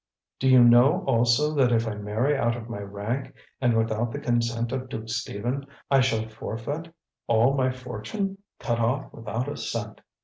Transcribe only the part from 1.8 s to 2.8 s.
I marry out of my